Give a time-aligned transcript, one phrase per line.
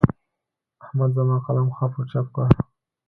[0.83, 2.45] احمد زما قلم خپ و چپ کړ.